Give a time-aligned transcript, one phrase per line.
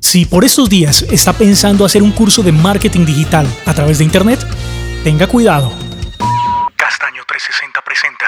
[0.00, 4.04] Si por estos días está pensando hacer un curso de marketing digital a través de
[4.04, 4.40] Internet,
[5.04, 5.72] tenga cuidado.
[6.76, 8.26] Castaño 360 presenta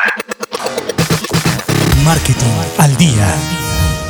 [2.04, 2.46] Marketing
[2.78, 3.34] al día.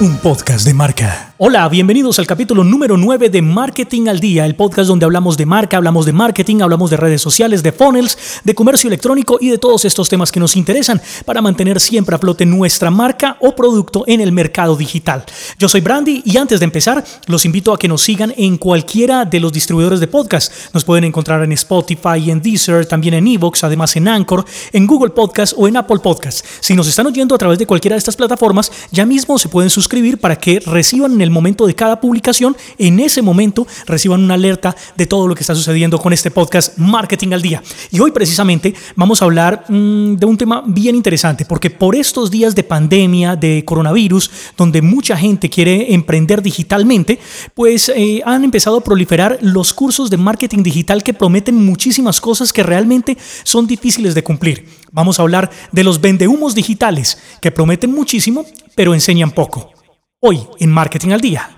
[0.00, 1.27] Un podcast de marca.
[1.40, 5.46] Hola, bienvenidos al capítulo número 9 de Marketing al Día, el podcast donde hablamos de
[5.46, 9.58] marca, hablamos de marketing, hablamos de redes sociales, de funnels, de comercio electrónico y de
[9.58, 14.02] todos estos temas que nos interesan para mantener siempre a flote nuestra marca o producto
[14.08, 15.24] en el mercado digital.
[15.60, 19.24] Yo soy Brandy y antes de empezar, los invito a que nos sigan en cualquiera
[19.24, 20.52] de los distribuidores de podcast.
[20.74, 25.10] Nos pueden encontrar en Spotify, en Deezer, también en Evox, además en Anchor, en Google
[25.10, 26.44] Podcast o en Apple Podcast.
[26.58, 29.70] Si nos están oyendo a través de cualquiera de estas plataformas, ya mismo se pueden
[29.70, 34.34] suscribir para que reciban en el momento de cada publicación, en ese momento reciban una
[34.34, 37.62] alerta de todo lo que está sucediendo con este podcast Marketing al Día.
[37.90, 42.30] Y hoy precisamente vamos a hablar mmm, de un tema bien interesante, porque por estos
[42.30, 47.18] días de pandemia, de coronavirus, donde mucha gente quiere emprender digitalmente,
[47.54, 52.52] pues eh, han empezado a proliferar los cursos de marketing digital que prometen muchísimas cosas
[52.52, 54.66] que realmente son difíciles de cumplir.
[54.90, 59.77] Vamos a hablar de los vendehumos digitales, que prometen muchísimo, pero enseñan poco.
[60.20, 61.48] Hoy en Marketing al Día.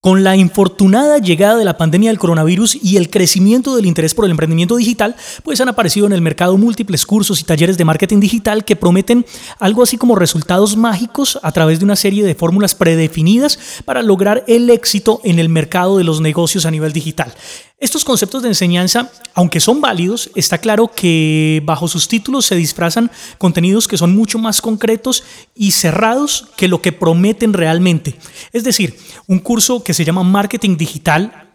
[0.00, 4.24] Con la infortunada llegada de la pandemia del coronavirus y el crecimiento del interés por
[4.24, 5.14] el emprendimiento digital,
[5.44, 9.24] pues han aparecido en el mercado múltiples cursos y talleres de marketing digital que prometen
[9.60, 14.42] algo así como resultados mágicos a través de una serie de fórmulas predefinidas para lograr
[14.48, 17.32] el éxito en el mercado de los negocios a nivel digital.
[17.84, 23.10] Estos conceptos de enseñanza, aunque son válidos, está claro que bajo sus títulos se disfrazan
[23.36, 25.22] contenidos que son mucho más concretos
[25.54, 28.14] y cerrados que lo que prometen realmente.
[28.54, 28.96] Es decir,
[29.26, 31.50] un curso que se llama Marketing Digital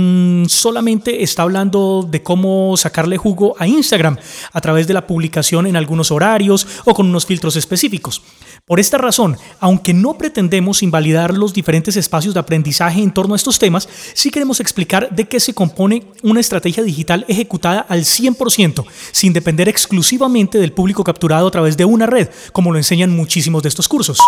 [0.00, 4.16] Mm, solamente está hablando de cómo sacarle jugo a Instagram
[4.52, 8.22] a través de la publicación en algunos horarios o con unos filtros específicos.
[8.64, 13.36] Por esta razón, aunque no pretendemos invalidar los diferentes espacios de aprendizaje en torno a
[13.36, 18.84] estos temas, sí queremos explicar de qué se compone una estrategia digital ejecutada al 100%,
[19.10, 23.64] sin depender exclusivamente del público capturado a través de una red, como lo enseñan muchísimos
[23.64, 24.18] de estos cursos.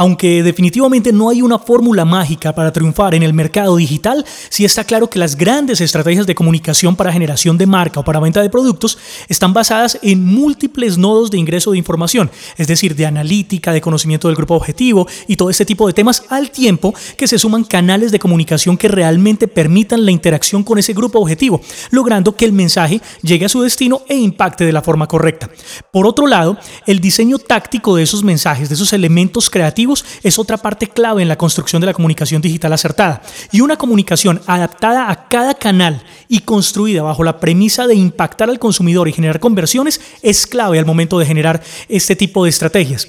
[0.00, 4.84] Aunque definitivamente no hay una fórmula mágica para triunfar en el mercado digital, sí está
[4.84, 8.48] claro que las grandes estrategias de comunicación para generación de marca o para venta de
[8.48, 13.80] productos están basadas en múltiples nodos de ingreso de información, es decir, de analítica, de
[13.80, 17.64] conocimiento del grupo objetivo y todo este tipo de temas al tiempo que se suman
[17.64, 21.60] canales de comunicación que realmente permitan la interacción con ese grupo objetivo,
[21.90, 25.50] logrando que el mensaje llegue a su destino e impacte de la forma correcta.
[25.92, 29.87] Por otro lado, el diseño táctico de esos mensajes, de esos elementos creativos,
[30.22, 33.22] es otra parte clave en la construcción de la comunicación digital acertada.
[33.52, 38.58] Y una comunicación adaptada a cada canal y construida bajo la premisa de impactar al
[38.58, 43.08] consumidor y generar conversiones es clave al momento de generar este tipo de estrategias.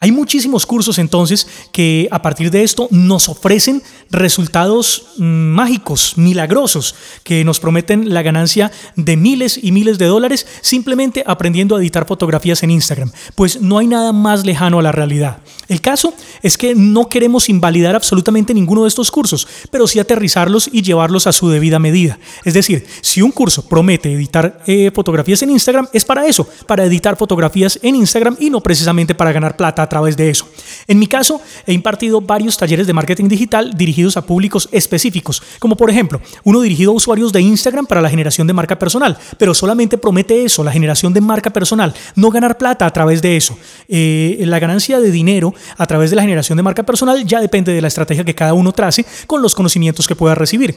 [0.00, 3.82] Hay muchísimos cursos entonces que a partir de esto nos ofrecen
[4.12, 6.94] resultados mm, mágicos, milagrosos,
[7.24, 12.06] que nos prometen la ganancia de miles y miles de dólares simplemente aprendiendo a editar
[12.06, 13.10] fotografías en Instagram.
[13.34, 15.38] Pues no hay nada más lejano a la realidad.
[15.66, 20.70] El caso es que no queremos invalidar absolutamente ninguno de estos cursos, pero sí aterrizarlos
[20.72, 22.20] y llevarlos a su debida medida.
[22.44, 26.84] Es decir, si un curso promete editar eh, fotografías en Instagram, es para eso, para
[26.84, 30.46] editar fotografías en Instagram y no precisamente para ganar plata a través de eso.
[30.86, 35.76] En mi caso, he impartido varios talleres de marketing digital dirigidos a públicos específicos, como
[35.76, 39.54] por ejemplo, uno dirigido a usuarios de Instagram para la generación de marca personal, pero
[39.54, 43.58] solamente promete eso, la generación de marca personal, no ganar plata a través de eso.
[43.88, 47.72] Eh, la ganancia de dinero a través de la generación de marca personal ya depende
[47.72, 50.76] de la estrategia que cada uno trace con los conocimientos que pueda recibir.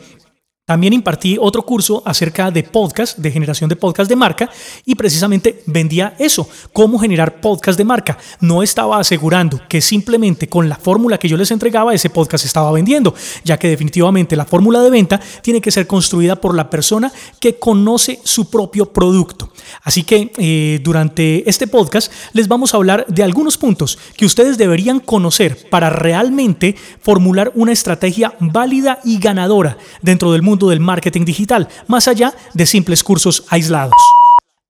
[0.63, 4.49] También impartí otro curso acerca de podcast, de generación de podcast de marca,
[4.85, 8.19] y precisamente vendía eso, cómo generar podcast de marca.
[8.39, 12.71] No estaba asegurando que simplemente con la fórmula que yo les entregaba ese podcast estaba
[12.71, 17.11] vendiendo, ya que definitivamente la fórmula de venta tiene que ser construida por la persona
[17.39, 19.51] que conoce su propio producto.
[19.81, 24.59] Así que eh, durante este podcast les vamos a hablar de algunos puntos que ustedes
[24.59, 31.25] deberían conocer para realmente formular una estrategia válida y ganadora dentro del mundo del marketing
[31.25, 33.93] digital, más allá de simples cursos aislados.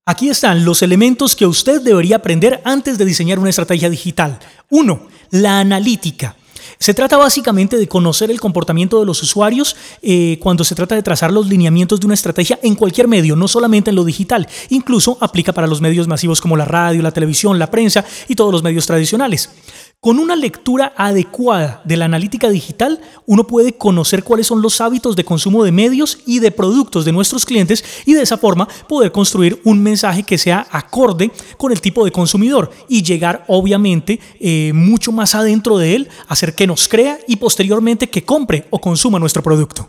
[0.06, 4.39] Aquí están los elementos que usted debería aprender antes de diseñar una estrategia digital.
[4.69, 5.07] 1.
[5.31, 6.36] La analítica.
[6.80, 11.04] Se trata básicamente de conocer el comportamiento de los usuarios eh, cuando se trata de
[11.04, 14.48] trazar los lineamientos de una estrategia en cualquier medio, no solamente en lo digital.
[14.69, 18.51] Incluso aplica para los medios masivos como la radio, la televisión, la prensa y todos
[18.51, 19.51] los medios tradicionales.
[20.03, 25.15] Con una lectura adecuada de la analítica digital, uno puede conocer cuáles son los hábitos
[25.15, 29.12] de consumo de medios y de productos de nuestros clientes y de esa forma poder
[29.12, 34.71] construir un mensaje que sea acorde con el tipo de consumidor y llegar obviamente eh,
[34.74, 39.19] mucho más adentro de él, hacer que nos crea y posteriormente que compre o consuma
[39.19, 39.88] nuestro producto.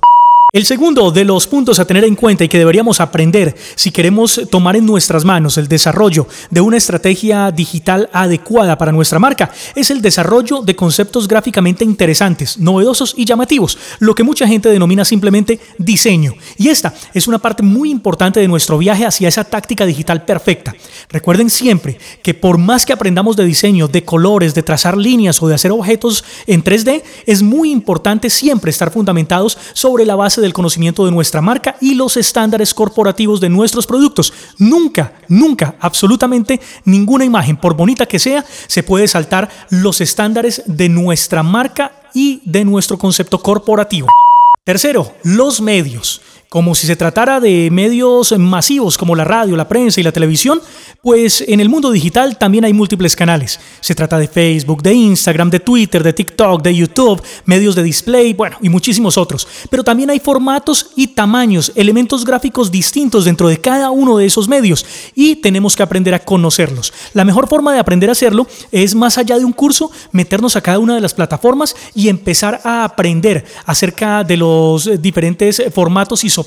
[0.55, 4.39] El segundo de los puntos a tener en cuenta y que deberíamos aprender si queremos
[4.51, 9.91] tomar en nuestras manos el desarrollo de una estrategia digital adecuada para nuestra marca es
[9.91, 15.59] el desarrollo de conceptos gráficamente interesantes, novedosos y llamativos, lo que mucha gente denomina simplemente
[15.79, 16.35] diseño.
[16.59, 20.75] Y esta es una parte muy importante de nuestro viaje hacia esa táctica digital perfecta.
[21.09, 25.49] Recuerden siempre que por más que aprendamos de diseño, de colores, de trazar líneas o
[25.49, 30.53] de hacer objetos en 3D, es muy importante siempre estar fundamentados sobre la base del
[30.53, 34.33] conocimiento de nuestra marca y los estándares corporativos de nuestros productos.
[34.59, 40.89] Nunca, nunca, absolutamente ninguna imagen, por bonita que sea, se puede saltar los estándares de
[40.91, 44.09] nuestra marca y de nuestro concepto corporativo.
[44.65, 46.21] Tercero, los medios
[46.53, 50.61] como si se tratara de medios masivos como la radio, la prensa y la televisión,
[51.01, 53.59] pues en el mundo digital también hay múltiples canales.
[53.81, 58.35] Se trata de Facebook, de Instagram, de Twitter, de TikTok, de YouTube, medios de display,
[58.35, 59.49] bueno, y muchísimos otros.
[59.71, 64.47] Pero también hay formatos y tamaños, elementos gráficos distintos dentro de cada uno de esos
[64.47, 64.85] medios
[65.15, 66.93] y tenemos que aprender a conocerlos.
[67.15, 70.61] La mejor forma de aprender a hacerlo es más allá de un curso, meternos a
[70.61, 76.29] cada una de las plataformas y empezar a aprender acerca de los diferentes formatos y
[76.29, 76.42] soportes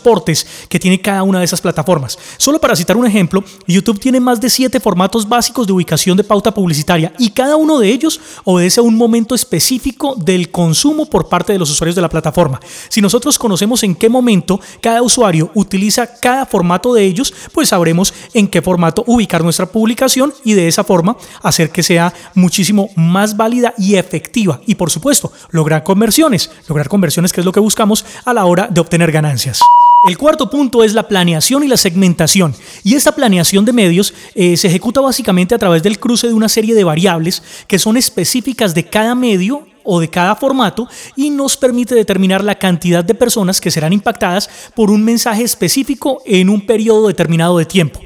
[0.69, 2.17] que tiene cada una de esas plataformas.
[2.37, 6.23] Solo para citar un ejemplo, YouTube tiene más de siete formatos básicos de ubicación de
[6.23, 11.27] pauta publicitaria y cada uno de ellos obedece a un momento específico del consumo por
[11.27, 12.59] parte de los usuarios de la plataforma.
[12.89, 18.13] Si nosotros conocemos en qué momento cada usuario utiliza cada formato de ellos, pues sabremos
[18.33, 23.37] en qué formato ubicar nuestra publicación y de esa forma hacer que sea muchísimo más
[23.37, 24.61] válida y efectiva.
[24.65, 28.67] Y por supuesto, lograr conversiones, lograr conversiones que es lo que buscamos a la hora
[28.69, 29.61] de obtener ganancias.
[30.07, 32.53] El cuarto punto es la planeación y la segmentación.
[32.83, 36.47] Y esta planeación de medios eh, se ejecuta básicamente a través del cruce de una
[36.47, 41.57] serie de variables que son específicas de cada medio o de cada formato y nos
[41.57, 46.65] permite determinar la cantidad de personas que serán impactadas por un mensaje específico en un
[46.65, 47.99] periodo determinado de tiempo.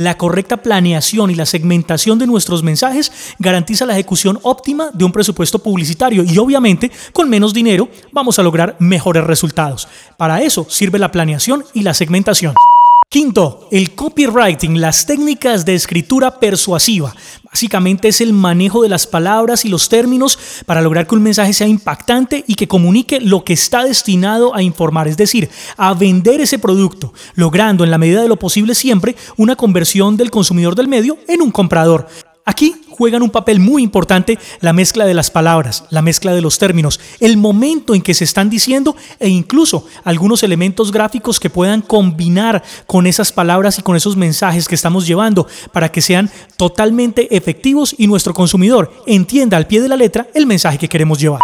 [0.00, 5.12] La correcta planeación y la segmentación de nuestros mensajes garantiza la ejecución óptima de un
[5.12, 9.88] presupuesto publicitario y obviamente con menos dinero vamos a lograr mejores resultados.
[10.16, 12.54] Para eso sirve la planeación y la segmentación.
[13.12, 17.12] Quinto, el copywriting, las técnicas de escritura persuasiva.
[17.42, 21.52] Básicamente es el manejo de las palabras y los términos para lograr que un mensaje
[21.52, 26.40] sea impactante y que comunique lo que está destinado a informar, es decir, a vender
[26.40, 30.86] ese producto, logrando en la medida de lo posible siempre una conversión del consumidor del
[30.86, 32.06] medio en un comprador.
[32.50, 36.58] Aquí juegan un papel muy importante la mezcla de las palabras, la mezcla de los
[36.58, 41.80] términos, el momento en que se están diciendo e incluso algunos elementos gráficos que puedan
[41.80, 47.36] combinar con esas palabras y con esos mensajes que estamos llevando para que sean totalmente
[47.36, 51.40] efectivos y nuestro consumidor entienda al pie de la letra el mensaje que queremos llevar.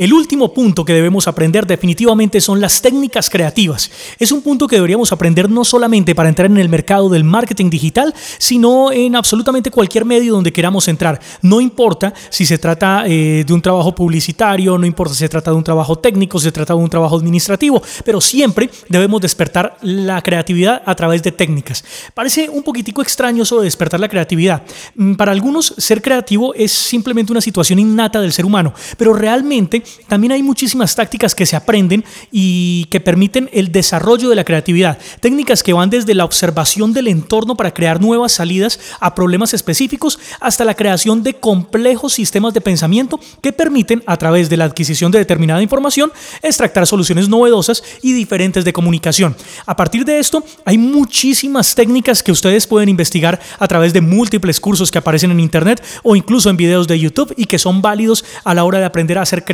[0.00, 3.90] El último punto que debemos aprender definitivamente son las técnicas creativas.
[4.20, 7.68] Es un punto que deberíamos aprender no solamente para entrar en el mercado del marketing
[7.68, 11.20] digital, sino en absolutamente cualquier medio donde queramos entrar.
[11.42, 15.50] No importa si se trata eh, de un trabajo publicitario, no importa si se trata
[15.50, 19.78] de un trabajo técnico, si se trata de un trabajo administrativo, pero siempre debemos despertar
[19.82, 21.84] la creatividad a través de técnicas.
[22.14, 24.62] Parece un poquitico extraño eso de despertar la creatividad.
[24.94, 29.82] Mm, para algunos, ser creativo es simplemente una situación innata del ser humano, pero realmente
[30.08, 34.98] también hay muchísimas tácticas que se aprenden y que permiten el desarrollo de la creatividad.
[35.20, 40.18] Técnicas que van desde la observación del entorno para crear nuevas salidas a problemas específicos
[40.40, 45.12] hasta la creación de complejos sistemas de pensamiento que permiten, a través de la adquisición
[45.12, 49.36] de determinada información, extractar soluciones novedosas y diferentes de comunicación.
[49.66, 54.60] A partir de esto, hay muchísimas técnicas que ustedes pueden investigar a través de múltiples
[54.60, 58.24] cursos que aparecen en Internet o incluso en videos de YouTube y que son válidos
[58.44, 59.44] a la hora de aprender a ser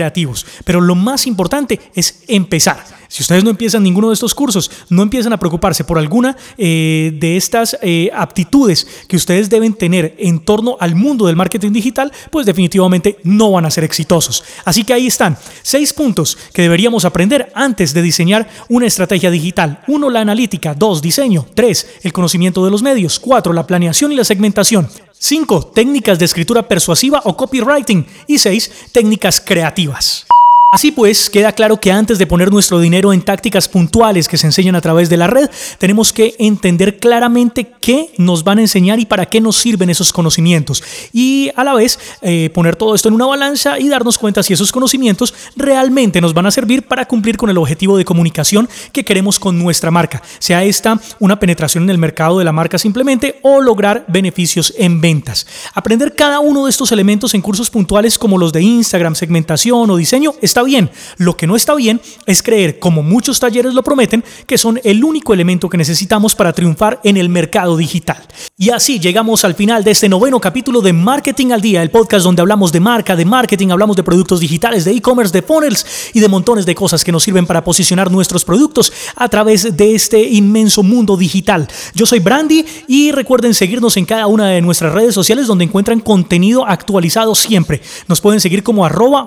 [0.65, 2.85] pero lo más importante es empezar.
[3.15, 7.13] Si ustedes no empiezan ninguno de estos cursos, no empiezan a preocuparse por alguna eh,
[7.15, 12.11] de estas eh, aptitudes que ustedes deben tener en torno al mundo del marketing digital,
[12.33, 14.43] pues definitivamente no van a ser exitosos.
[14.65, 19.85] Así que ahí están, seis puntos que deberíamos aprender antes de diseñar una estrategia digital.
[19.87, 20.75] Uno, la analítica.
[20.75, 21.47] Dos, diseño.
[21.55, 23.21] Tres, el conocimiento de los medios.
[23.21, 24.89] Cuatro, la planeación y la segmentación.
[25.17, 25.67] 5.
[25.73, 28.05] Técnicas de escritura persuasiva o copywriting.
[28.27, 28.91] Y 6.
[28.91, 30.27] Técnicas creativas.
[30.75, 34.49] Así pues, queda claro que antes de poner nuestro dinero en tácticas puntuales que se
[34.49, 38.99] enseñan a través de la red, tenemos que entender claramente qué nos van a enseñar
[38.99, 40.83] y para qué nos sirven esos conocimientos.
[41.13, 44.53] Y a la vez eh, poner todo esto en una balanza y darnos cuenta si
[44.53, 49.05] esos conocimientos realmente nos van a servir para cumplir con el objetivo de comunicación que
[49.05, 50.23] queremos con nuestra marca.
[50.41, 55.01] Sea esta una penetración en el mercado de la marca simplemente o lograr beneficios en
[55.01, 55.47] ventas.
[55.73, 59.97] Aprender cada uno de estos elementos en cursos puntuales como los de Instagram, segmentación o
[59.97, 60.91] diseño está bien.
[61.19, 65.05] Lo que no está bien es creer, como muchos talleres lo prometen, que son el
[65.05, 68.23] único elemento que necesitamos para triunfar en el mercado digital.
[68.57, 72.25] Y así llegamos al final de este noveno capítulo de Marketing al Día, el podcast
[72.25, 76.21] donde hablamos de marca, de marketing, hablamos de productos digitales, de e-commerce, de funnels y
[76.21, 80.23] de montones de cosas que nos sirven para posicionar nuestros productos a través de este
[80.23, 81.69] inmenso mundo digital.
[81.95, 86.01] Yo soy Brandy y recuerden seguirnos en cada una de nuestras redes sociales donde encuentran
[86.01, 87.83] contenido actualizado siempre.
[88.09, 89.25] Nos pueden seguir como arroba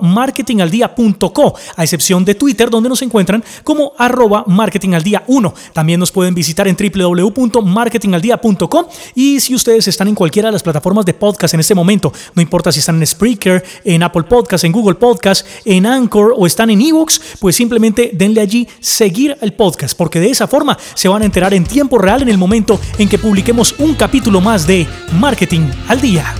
[1.76, 5.54] a excepción de Twitter, donde nos encuentran como arroba marketingaldia 1.
[5.72, 11.04] También nos pueden visitar en www.marketingaldia.com y si ustedes están en cualquiera de las plataformas
[11.04, 14.72] de podcast en este momento, no importa si están en Spreaker, en Apple Podcast, en
[14.72, 19.96] Google Podcast, en Anchor o están en Evox, pues simplemente denle allí seguir el podcast,
[19.96, 23.08] porque de esa forma se van a enterar en tiempo real en el momento en
[23.08, 26.34] que publiquemos un capítulo más de Marketing al Día.